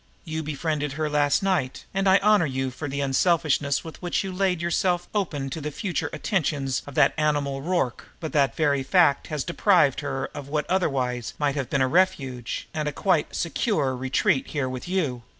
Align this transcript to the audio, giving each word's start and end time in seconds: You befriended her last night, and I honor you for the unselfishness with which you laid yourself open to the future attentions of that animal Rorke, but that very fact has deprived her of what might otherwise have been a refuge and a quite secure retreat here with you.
You 0.25 0.41
befriended 0.41 0.93
her 0.93 1.11
last 1.11 1.43
night, 1.43 1.85
and 1.93 2.09
I 2.09 2.17
honor 2.23 2.47
you 2.47 2.71
for 2.71 2.87
the 2.87 3.01
unselfishness 3.01 3.83
with 3.83 4.01
which 4.01 4.23
you 4.23 4.31
laid 4.31 4.59
yourself 4.59 5.07
open 5.13 5.51
to 5.51 5.61
the 5.61 5.69
future 5.69 6.09
attentions 6.11 6.81
of 6.87 6.95
that 6.95 7.13
animal 7.17 7.61
Rorke, 7.61 8.07
but 8.19 8.33
that 8.33 8.55
very 8.55 8.81
fact 8.81 9.27
has 9.27 9.43
deprived 9.43 9.99
her 9.99 10.31
of 10.33 10.47
what 10.47 10.67
might 10.67 10.73
otherwise 10.73 11.33
have 11.39 11.69
been 11.69 11.83
a 11.83 11.87
refuge 11.87 12.67
and 12.73 12.87
a 12.87 12.91
quite 12.91 13.35
secure 13.35 13.95
retreat 13.95 14.47
here 14.47 14.67
with 14.67 14.87
you. 14.87 15.21